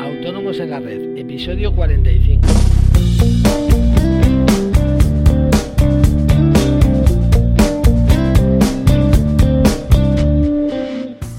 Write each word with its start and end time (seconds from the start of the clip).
Autónomos 0.00 0.58
en 0.60 0.70
la 0.70 0.80
Red, 0.80 1.18
episodio 1.18 1.74
45. 1.74 2.46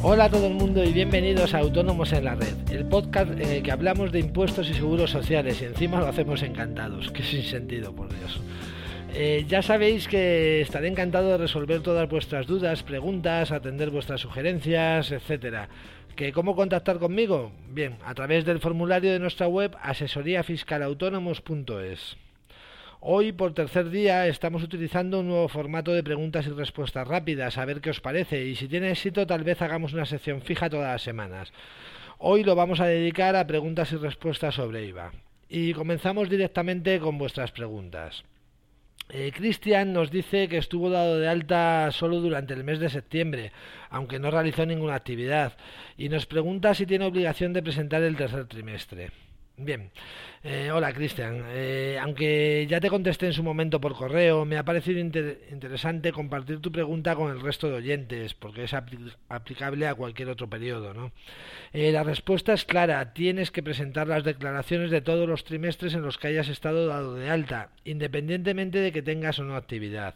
Hola 0.03 0.25
a 0.25 0.29
todo 0.29 0.47
el 0.47 0.53
mundo 0.53 0.83
y 0.83 0.93
bienvenidos 0.93 1.53
a 1.53 1.59
Autónomos 1.59 2.13
en 2.13 2.25
la 2.25 2.35
Red, 2.35 2.71
el 2.71 2.85
podcast 2.85 3.31
en 3.31 3.49
el 3.49 3.63
que 3.63 3.71
hablamos 3.71 4.11
de 4.11 4.19
impuestos 4.19 4.69
y 4.69 4.73
seguros 4.73 5.09
sociales 5.09 5.61
y 5.61 5.65
encima 5.65 5.99
lo 5.99 6.07
hacemos 6.07 6.43
encantados, 6.43 7.11
que 7.11 7.23
sin 7.23 7.43
sentido, 7.43 7.93
por 7.95 8.09
Dios. 8.09 8.39
Eh, 9.13 9.45
ya 9.47 9.63
sabéis 9.63 10.07
que 10.07 10.61
estaré 10.61 10.89
encantado 10.89 11.29
de 11.29 11.37
resolver 11.37 11.81
todas 11.81 12.07
vuestras 12.07 12.45
dudas, 12.45 12.83
preguntas, 12.83 13.51
atender 13.51 13.89
vuestras 13.89 14.21
sugerencias, 14.21 15.11
etcétera. 15.11 15.69
¿Que 16.17 16.33
¿Cómo 16.33 16.55
contactar 16.55 16.97
conmigo? 16.97 17.51
Bien, 17.69 17.99
a 18.03 18.15
través 18.15 18.43
del 18.43 18.59
formulario 18.59 19.13
de 19.13 19.19
nuestra 19.19 19.47
web 19.47 19.77
asesoríafiscalautónomos.es. 19.83 22.17
Hoy, 23.01 23.33
por 23.33 23.53
tercer 23.53 23.91
día, 23.91 24.25
estamos 24.25 24.63
utilizando 24.63 25.19
un 25.19 25.27
nuevo 25.27 25.47
formato 25.47 25.93
de 25.93 26.01
preguntas 26.01 26.47
y 26.47 26.49
respuestas 26.49 27.07
rápidas, 27.07 27.59
a 27.59 27.65
ver 27.65 27.81
qué 27.81 27.91
os 27.91 28.01
parece, 28.01 28.45
y 28.45 28.55
si 28.55 28.67
tiene 28.67 28.89
éxito 28.89 29.27
tal 29.27 29.43
vez 29.43 29.61
hagamos 29.61 29.93
una 29.93 30.07
sección 30.07 30.41
fija 30.41 30.71
todas 30.71 30.91
las 30.91 31.03
semanas. 31.03 31.53
Hoy 32.17 32.43
lo 32.43 32.55
vamos 32.55 32.79
a 32.79 32.87
dedicar 32.87 33.35
a 33.35 33.45
preguntas 33.45 33.91
y 33.91 33.97
respuestas 33.97 34.55
sobre 34.55 34.87
IVA. 34.87 35.11
Y 35.49 35.73
comenzamos 35.73 36.31
directamente 36.31 36.99
con 36.99 37.19
vuestras 37.19 37.51
preguntas. 37.51 38.23
Eh, 39.09 39.31
Cristian 39.33 39.93
nos 39.93 40.11
dice 40.11 40.49
que 40.49 40.57
estuvo 40.57 40.89
dado 40.89 41.17
de 41.17 41.29
alta 41.29 41.89
solo 41.91 42.19
durante 42.19 42.53
el 42.53 42.65
mes 42.65 42.79
de 42.79 42.89
septiembre, 42.89 43.53
aunque 43.89 44.19
no 44.19 44.31
realizó 44.31 44.65
ninguna 44.65 44.95
actividad, 44.95 45.57
y 45.97 46.09
nos 46.09 46.25
pregunta 46.25 46.73
si 46.73 46.85
tiene 46.85 47.05
obligación 47.05 47.53
de 47.53 47.63
presentar 47.63 48.03
el 48.03 48.17
tercer 48.17 48.45
trimestre. 48.47 49.11
Bien, 49.59 49.89
eh, 50.43 50.69
hola 50.71 50.93
Cristian, 50.93 51.43
eh, 51.47 51.97
aunque 51.99 52.67
ya 52.69 52.79
te 52.79 52.91
contesté 52.91 53.25
en 53.25 53.33
su 53.33 53.41
momento 53.41 53.81
por 53.81 53.95
correo, 53.95 54.45
me 54.45 54.55
ha 54.55 54.63
parecido 54.63 54.99
interesante 54.99 56.11
compartir 56.11 56.59
tu 56.59 56.71
pregunta 56.71 57.15
con 57.15 57.31
el 57.31 57.41
resto 57.41 57.67
de 57.67 57.77
oyentes, 57.77 58.35
porque 58.35 58.65
es 58.65 58.75
aplicable 59.29 59.87
a 59.87 59.95
cualquier 59.95 60.29
otro 60.29 60.47
periodo. 60.47 60.93
¿no? 60.93 61.11
Eh, 61.73 61.91
la 61.91 62.03
respuesta 62.03 62.53
es 62.53 62.65
clara, 62.65 63.13
tienes 63.13 63.49
que 63.49 63.63
presentar 63.63 64.07
las 64.07 64.23
declaraciones 64.23 64.91
de 64.91 65.01
todos 65.01 65.27
los 65.27 65.43
trimestres 65.43 65.95
en 65.95 66.03
los 66.03 66.19
que 66.19 66.27
hayas 66.27 66.49
estado 66.49 66.85
dado 66.85 67.15
de 67.15 67.31
alta, 67.31 67.71
independientemente 67.83 68.77
de 68.77 68.91
que 68.91 69.01
tengas 69.01 69.39
o 69.39 69.43
no 69.43 69.55
actividad. 69.55 70.13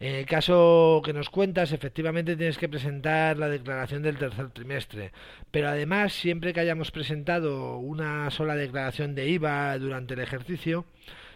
En 0.00 0.16
el 0.16 0.26
caso 0.26 1.00
que 1.04 1.12
nos 1.12 1.30
cuentas, 1.30 1.72
efectivamente 1.72 2.36
tienes 2.36 2.58
que 2.58 2.68
presentar 2.68 3.38
la 3.38 3.48
declaración 3.48 4.02
del 4.02 4.18
tercer 4.18 4.50
trimestre, 4.50 5.12
pero 5.50 5.68
además, 5.68 6.12
siempre 6.12 6.52
que 6.52 6.60
hayamos 6.60 6.90
presentado 6.90 7.78
una 7.78 8.28
sola 8.30 8.56
declaración 8.56 8.81
de 8.90 9.28
IVA 9.28 9.78
durante 9.78 10.14
el 10.14 10.20
ejercicio, 10.20 10.84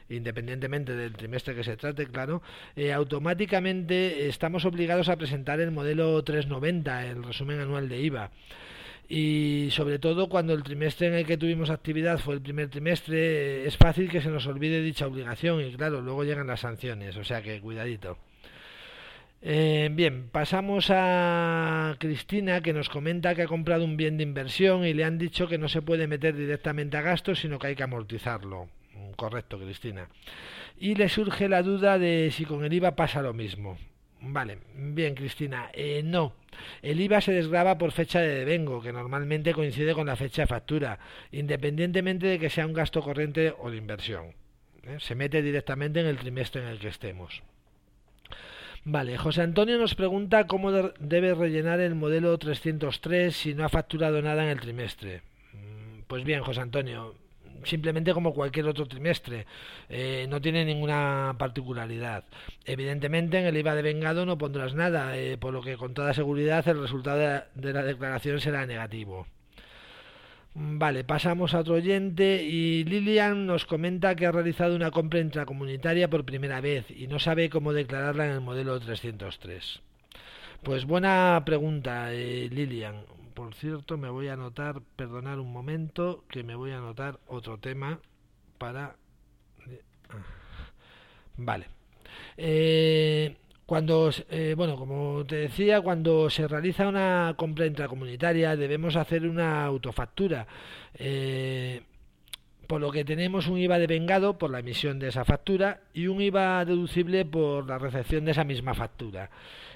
independientemente 0.08 0.94
del 0.94 1.12
trimestre 1.14 1.54
que 1.54 1.64
se 1.64 1.76
trate, 1.76 2.06
claro, 2.06 2.42
eh, 2.74 2.92
automáticamente 2.92 4.28
estamos 4.28 4.64
obligados 4.64 5.08
a 5.08 5.16
presentar 5.16 5.60
el 5.60 5.70
modelo 5.70 6.22
390, 6.22 7.06
el 7.06 7.22
resumen 7.22 7.60
anual 7.60 7.88
de 7.88 8.00
IVA. 8.00 8.30
Y 9.08 9.68
sobre 9.70 10.00
todo 10.00 10.28
cuando 10.28 10.52
el 10.52 10.64
trimestre 10.64 11.06
en 11.06 11.14
el 11.14 11.26
que 11.26 11.36
tuvimos 11.36 11.70
actividad 11.70 12.18
fue 12.18 12.34
el 12.34 12.40
primer 12.40 12.68
trimestre, 12.68 13.66
es 13.66 13.76
fácil 13.76 14.10
que 14.10 14.20
se 14.20 14.30
nos 14.30 14.46
olvide 14.46 14.82
dicha 14.82 15.06
obligación 15.06 15.60
y 15.64 15.72
claro, 15.74 16.00
luego 16.00 16.24
llegan 16.24 16.48
las 16.48 16.60
sanciones, 16.60 17.16
o 17.16 17.22
sea 17.22 17.40
que 17.42 17.60
cuidadito. 17.60 18.18
Eh, 19.42 19.90
bien, 19.92 20.28
pasamos 20.30 20.88
a 20.90 21.94
Cristina 21.98 22.62
que 22.62 22.72
nos 22.72 22.88
comenta 22.88 23.34
que 23.34 23.42
ha 23.42 23.46
comprado 23.46 23.84
un 23.84 23.96
bien 23.96 24.16
de 24.16 24.22
inversión 24.22 24.84
y 24.84 24.94
le 24.94 25.04
han 25.04 25.18
dicho 25.18 25.46
que 25.46 25.58
no 25.58 25.68
se 25.68 25.82
puede 25.82 26.06
meter 26.06 26.34
directamente 26.34 26.96
a 26.96 27.02
gastos, 27.02 27.40
sino 27.40 27.58
que 27.58 27.68
hay 27.68 27.76
que 27.76 27.82
amortizarlo. 27.82 28.68
Mm, 28.94 29.12
correcto, 29.12 29.58
Cristina. 29.58 30.08
Y 30.78 30.94
le 30.94 31.08
surge 31.08 31.48
la 31.48 31.62
duda 31.62 31.98
de 31.98 32.30
si 32.32 32.44
con 32.44 32.64
el 32.64 32.72
IVA 32.72 32.96
pasa 32.96 33.22
lo 33.22 33.34
mismo. 33.34 33.78
Vale, 34.20 34.58
bien, 34.74 35.14
Cristina. 35.14 35.70
Eh, 35.72 36.02
no, 36.02 36.32
el 36.82 37.00
IVA 37.00 37.20
se 37.20 37.32
desgraba 37.32 37.78
por 37.78 37.92
fecha 37.92 38.20
de 38.20 38.34
devengo, 38.34 38.80
que 38.80 38.92
normalmente 38.92 39.52
coincide 39.52 39.94
con 39.94 40.06
la 40.06 40.16
fecha 40.16 40.42
de 40.42 40.46
factura, 40.46 40.98
independientemente 41.32 42.26
de 42.26 42.38
que 42.38 42.50
sea 42.50 42.66
un 42.66 42.72
gasto 42.72 43.02
corriente 43.02 43.54
o 43.58 43.70
de 43.70 43.76
inversión. 43.76 44.34
¿eh? 44.84 44.96
Se 44.98 45.14
mete 45.14 45.42
directamente 45.42 46.00
en 46.00 46.06
el 46.06 46.18
trimestre 46.18 46.62
en 46.62 46.68
el 46.68 46.78
que 46.78 46.88
estemos. 46.88 47.42
Vale, 48.88 49.18
José 49.18 49.42
Antonio 49.42 49.78
nos 49.78 49.96
pregunta 49.96 50.46
cómo 50.46 50.70
debe 50.70 51.34
rellenar 51.34 51.80
el 51.80 51.96
modelo 51.96 52.38
303 52.38 53.34
si 53.34 53.52
no 53.52 53.64
ha 53.64 53.68
facturado 53.68 54.22
nada 54.22 54.44
en 54.44 54.50
el 54.50 54.60
trimestre. 54.60 55.22
Mm, 55.54 56.02
pues 56.06 56.22
bien, 56.22 56.40
José 56.44 56.60
Antonio, 56.60 57.16
simplemente 57.64 58.14
como 58.14 58.32
cualquier 58.32 58.68
otro 58.68 58.86
trimestre, 58.86 59.44
eh, 59.88 60.26
no 60.28 60.40
tiene 60.40 60.64
ninguna 60.64 61.34
particularidad. 61.36 62.26
Evidentemente 62.64 63.40
en 63.40 63.46
el 63.46 63.56
IVA 63.56 63.74
de 63.74 63.82
vengado 63.82 64.24
no 64.24 64.38
pondrás 64.38 64.74
nada, 64.74 65.18
eh, 65.18 65.36
por 65.36 65.52
lo 65.52 65.62
que 65.62 65.76
con 65.76 65.92
toda 65.92 66.14
seguridad 66.14 66.68
el 66.68 66.80
resultado 66.80 67.42
de 67.56 67.72
la 67.72 67.82
declaración 67.82 68.40
será 68.40 68.66
negativo. 68.66 69.26
Vale, 70.58 71.04
pasamos 71.04 71.52
a 71.52 71.58
otro 71.58 71.74
oyente 71.74 72.42
y 72.42 72.82
Lilian 72.84 73.46
nos 73.46 73.66
comenta 73.66 74.16
que 74.16 74.24
ha 74.24 74.32
realizado 74.32 74.74
una 74.74 74.90
compra 74.90 75.20
intracomunitaria 75.20 76.08
por 76.08 76.24
primera 76.24 76.62
vez 76.62 76.90
y 76.90 77.08
no 77.08 77.18
sabe 77.18 77.50
cómo 77.50 77.74
declararla 77.74 78.24
en 78.24 78.32
el 78.32 78.40
modelo 78.40 78.80
303. 78.80 79.82
Pues 80.62 80.86
buena 80.86 81.42
pregunta, 81.44 82.10
eh, 82.14 82.48
Lilian. 82.50 83.04
Por 83.34 83.52
cierto, 83.54 83.98
me 83.98 84.08
voy 84.08 84.28
a 84.28 84.32
anotar, 84.32 84.80
perdonar 84.96 85.40
un 85.40 85.52
momento, 85.52 86.24
que 86.30 86.42
me 86.42 86.54
voy 86.54 86.70
a 86.70 86.78
anotar 86.78 87.20
otro 87.26 87.58
tema 87.58 88.00
para... 88.56 88.96
Ah, 90.08 90.24
vale. 91.36 91.66
Eh, 92.38 93.36
cuando, 93.66 94.10
eh, 94.30 94.54
bueno, 94.56 94.76
como 94.76 95.24
te 95.26 95.36
decía, 95.36 95.80
cuando 95.80 96.30
se 96.30 96.46
realiza 96.46 96.86
una 96.88 97.34
compra 97.36 97.66
intracomunitaria 97.66 98.54
debemos 98.54 98.94
hacer 98.94 99.26
una 99.26 99.64
autofactura. 99.64 100.46
Eh, 100.94 101.82
por 102.68 102.80
lo 102.80 102.90
que 102.90 103.04
tenemos 103.04 103.48
un 103.48 103.58
IVA 103.58 103.78
devengado 103.78 104.38
por 104.38 104.50
la 104.50 104.60
emisión 104.60 104.98
de 104.98 105.08
esa 105.08 105.24
factura 105.24 105.80
y 105.92 106.06
un 106.06 106.20
IVA 106.20 106.64
deducible 106.64 107.24
por 107.24 107.66
la 107.68 107.78
recepción 107.78 108.24
de 108.24 108.32
esa 108.32 108.44
misma 108.44 108.74
factura. 108.74 109.30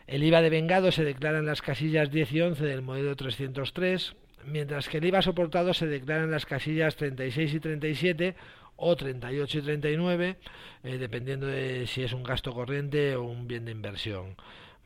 El 0.07 0.25
IVA 0.25 0.43
devengado 0.43 0.91
se 0.91 1.05
declara 1.05 1.39
en 1.39 1.47
las 1.47 1.63
casillas 1.63 2.11
10 2.11 2.33
y 2.33 2.41
11 2.41 2.65
del 2.65 2.83
modelo 2.83 3.15
303, 3.15 4.15
mientras 4.45 4.89
que 4.89 4.99
el 4.99 5.05
IVA 5.05 5.23
soportado 5.23 5.75
se 5.75 5.87
declara 5.87 6.25
en 6.25 6.31
las 6.31 6.47
casillas 6.47 6.97
36 6.97 7.55
y 7.55 7.61
37 7.61 8.37
o 8.77 8.97
38 8.97 9.59
y 9.59 9.63
39, 9.63 10.37
eh, 10.83 10.99
dependiendo 10.99 11.47
de 11.47 11.87
si 11.87 12.03
es 12.03 12.13
un 12.13 12.23
gasto 12.23 12.53
corriente 12.53 13.15
o 13.17 13.25
un 13.25 13.47
bien 13.47 13.65
de 13.65 13.73
inversión. 13.73 14.37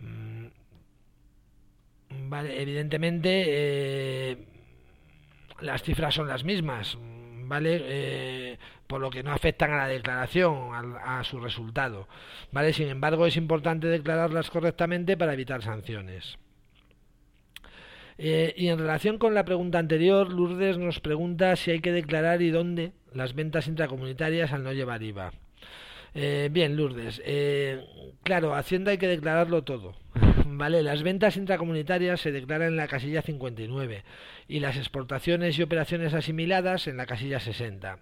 Mm, 0.01 0.47
vale, 2.29 2.61
evidentemente 2.61 3.45
eh, 3.47 4.39
las 5.61 5.83
cifras 5.83 6.15
son 6.15 6.27
las 6.27 6.45
mismas, 6.45 6.99
¿vale? 7.01 7.81
Eh, 7.85 8.59
por 8.87 9.01
lo 9.01 9.11
que 9.11 9.23
no 9.23 9.33
afectan 9.33 9.73
a 9.73 9.79
la 9.79 9.89
declaración, 9.89 10.75
a, 10.75 11.19
a, 11.21 11.25
su 11.25 11.41
resultado, 11.41 12.09
¿vale? 12.53 12.73
Sin 12.73 12.89
embargo, 12.89 13.27
es 13.27 13.37
importante 13.37 13.87
declararlas 13.87 14.51
correctamente 14.51 15.17
para 15.17 15.35
evitar 15.35 15.63
sanciones. 15.63 16.39
Eh, 18.19 18.55
y 18.57 18.69
en 18.69 18.79
relación 18.79 19.19
con 19.19 19.35
la 19.35 19.45
pregunta 19.45 19.79
anterior, 19.79 20.33
Lourdes 20.33 20.79
nos 20.79 21.01
pregunta 21.01 21.57
si 21.57 21.73
hay 21.73 21.81
que 21.81 21.93
declarar 21.93 22.43
y 22.43 22.51
dónde 22.51 22.93
las 23.13 23.35
ventas 23.35 23.67
intracomunitarias 23.67 24.53
al 24.53 24.63
no 24.63 24.73
llevar 24.73 25.03
IVA. 25.03 25.33
Eh, 26.15 26.49
bien, 26.53 26.77
Lourdes. 26.77 27.21
Eh, 27.25 27.85
claro, 28.23 28.55
Hacienda 28.55 28.93
hay 28.93 28.99
que 28.99 29.09
declararlo 29.09 29.65
todo. 29.65 29.95
Vale, 30.47 30.83
las 30.83 31.03
ventas 31.03 31.37
intracomunitarias 31.37 32.21
se 32.21 32.31
declaran 32.31 32.69
en 32.69 32.77
la 32.77 32.87
casilla 32.87 33.23
59 33.23 34.05
y 34.47 34.61
las 34.61 34.77
exportaciones 34.77 35.59
y 35.59 35.63
operaciones 35.63 36.15
asimiladas 36.15 36.87
en 36.87 36.97
la 36.97 37.07
casilla 37.07 37.41
60. 37.41 37.99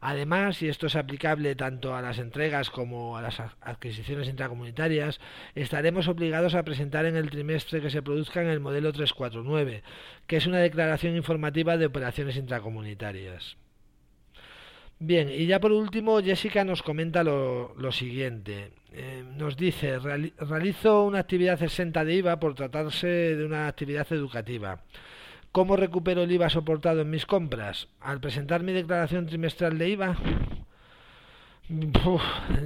Además, 0.00 0.62
y 0.62 0.68
esto 0.68 0.86
es 0.86 0.96
aplicable 0.96 1.54
tanto 1.54 1.94
a 1.94 2.00
las 2.00 2.18
entregas 2.18 2.70
como 2.70 3.18
a 3.18 3.22
las 3.22 3.38
adquisiciones 3.60 4.28
intracomunitarias, 4.28 5.20
estaremos 5.54 6.08
obligados 6.08 6.54
a 6.54 6.62
presentar 6.62 7.04
en 7.04 7.16
el 7.16 7.28
trimestre 7.28 7.82
que 7.82 7.90
se 7.90 8.00
produzca 8.00 8.40
en 8.40 8.48
el 8.48 8.60
modelo 8.60 8.92
349, 8.92 9.82
que 10.26 10.36
es 10.36 10.46
una 10.46 10.58
declaración 10.58 11.16
informativa 11.16 11.76
de 11.76 11.86
operaciones 11.86 12.36
intracomunitarias. 12.36 13.58
Bien, 15.02 15.30
y 15.30 15.46
ya 15.46 15.60
por 15.60 15.72
último, 15.72 16.20
Jessica 16.22 16.62
nos 16.64 16.82
comenta 16.82 17.22
lo, 17.22 17.92
siguiente. 17.92 18.72
Eh, 18.92 19.24
nos 19.36 19.56
dice, 19.56 19.98
realizo 19.98 21.04
una 21.04 21.20
actividad 21.20 21.62
exenta 21.62 22.04
de 22.04 22.16
IVA 22.16 22.38
por 22.38 22.54
tratarse 22.54 23.06
de 23.06 23.44
una 23.44 23.66
actividad 23.66 24.06
educativa. 24.12 24.82
¿Cómo 25.52 25.76
recupero 25.76 26.22
el 26.22 26.30
IVA 26.30 26.48
soportado 26.48 27.00
en 27.00 27.10
mis 27.10 27.26
compras? 27.26 27.88
Al 28.00 28.20
presentar 28.20 28.62
mi 28.62 28.72
declaración 28.72 29.26
trimestral 29.26 29.78
de 29.78 29.88
IVA. 29.88 30.16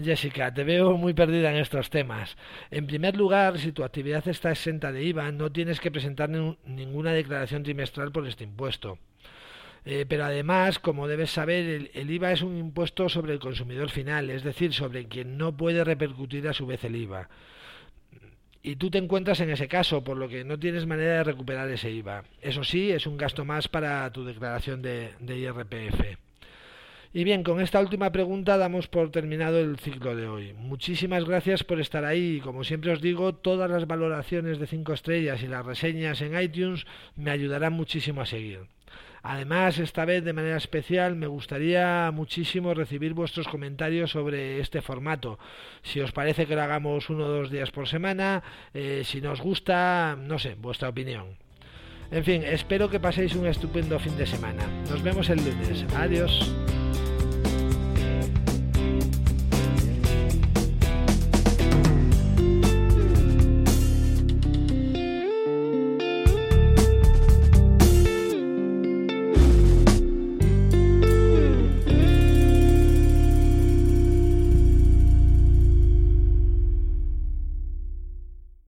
Jessica, 0.04 0.52
te 0.52 0.64
veo 0.64 0.98
muy 0.98 1.14
perdida 1.14 1.50
en 1.50 1.56
estos 1.56 1.88
temas. 1.88 2.36
En 2.70 2.86
primer 2.86 3.16
lugar, 3.16 3.58
si 3.58 3.72
tu 3.72 3.84
actividad 3.84 4.28
está 4.28 4.50
exenta 4.50 4.92
de 4.92 5.02
IVA, 5.02 5.32
no 5.32 5.50
tienes 5.50 5.80
que 5.80 5.90
presentar 5.90 6.28
ninguna 6.28 7.12
declaración 7.12 7.62
trimestral 7.62 8.12
por 8.12 8.26
este 8.26 8.44
impuesto. 8.44 8.98
Eh, 9.86 10.04
pero 10.06 10.24
además, 10.24 10.78
como 10.78 11.08
debes 11.08 11.30
saber, 11.30 11.90
el, 11.92 12.10
IVA 12.10 12.32
es 12.32 12.42
un 12.42 12.58
impuesto 12.58 13.08
sobre 13.08 13.32
el 13.32 13.38
consumidor 13.38 13.88
final, 13.88 14.28
es 14.28 14.42
decir, 14.42 14.74
sobre 14.74 15.06
quien 15.08 15.38
no 15.38 15.56
puede 15.56 15.84
repercutir 15.84 16.48
a 16.48 16.54
su 16.54 16.66
vez 16.66 16.84
el 16.84 16.96
IVA. 16.96 17.28
Y 18.66 18.76
tú 18.76 18.90
te 18.90 18.96
encuentras 18.96 19.40
en 19.40 19.50
ese 19.50 19.68
caso, 19.68 20.02
por 20.02 20.16
lo 20.16 20.26
que 20.26 20.42
no 20.42 20.58
tienes 20.58 20.86
manera 20.86 21.18
de 21.18 21.24
recuperar 21.24 21.68
ese 21.68 21.90
IVA. 21.90 22.24
Eso 22.40 22.64
sí, 22.64 22.90
es 22.90 23.06
un 23.06 23.18
gasto 23.18 23.44
más 23.44 23.68
para 23.68 24.10
tu 24.10 24.24
declaración 24.24 24.80
de, 24.80 25.10
IRPF. 25.20 26.16
Y 27.12 27.24
bien, 27.24 27.44
con 27.44 27.60
esta 27.60 27.78
última 27.78 28.10
pregunta 28.10 28.56
damos 28.56 28.88
por 28.88 29.10
terminado 29.10 29.58
el 29.58 29.78
ciclo 29.78 30.16
de 30.16 30.28
hoy. 30.28 30.54
Muchísimas 30.54 31.26
gracias 31.26 31.62
por 31.62 31.78
estar 31.78 32.06
ahí 32.06 32.40
como 32.42 32.64
siempre 32.64 32.90
os 32.90 33.02
digo, 33.02 33.34
todas 33.34 33.70
las 33.70 33.86
valoraciones 33.86 34.58
de 34.58 34.66
5 34.66 34.94
estrellas 34.94 35.42
y 35.42 35.46
las 35.46 35.66
reseñas 35.66 36.22
en 36.22 36.40
iTunes 36.40 36.86
me 37.16 37.32
ayudarán 37.32 37.74
muchísimo 37.74 38.22
a 38.22 38.26
seguir. 38.26 38.60
Además, 39.26 39.78
esta 39.78 40.04
vez 40.04 40.22
de 40.22 40.34
manera 40.34 40.58
especial 40.58 41.16
me 41.16 41.26
gustaría 41.26 42.10
muchísimo 42.12 42.74
recibir 42.74 43.14
vuestros 43.14 43.48
comentarios 43.48 44.10
sobre 44.10 44.60
este 44.60 44.82
formato. 44.82 45.38
Si 45.82 45.98
os 46.00 46.12
parece 46.12 46.44
que 46.44 46.54
lo 46.54 46.62
hagamos 46.62 47.08
uno 47.08 47.24
o 47.24 47.28
dos 47.28 47.50
días 47.50 47.70
por 47.70 47.88
semana, 47.88 48.42
eh, 48.74 49.00
si 49.02 49.22
nos 49.22 49.40
gusta, 49.40 50.14
no 50.20 50.38
sé, 50.38 50.56
vuestra 50.56 50.90
opinión. 50.90 51.38
En 52.10 52.22
fin, 52.22 52.44
espero 52.44 52.90
que 52.90 53.00
paséis 53.00 53.34
un 53.34 53.46
estupendo 53.46 53.98
fin 53.98 54.14
de 54.18 54.26
semana. 54.26 54.68
Nos 54.90 55.02
vemos 55.02 55.30
el 55.30 55.38
lunes. 55.38 55.86
Adiós. 55.96 56.54